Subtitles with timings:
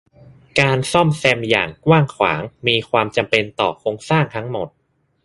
[0.59, 4.67] การซ่อมแซมอย่างกว้างขวางมีความจำเป็นต่อโครงสร้างทั้งหมด